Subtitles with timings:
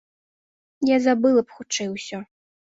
[0.93, 2.25] Я забыла б хутчэй усё.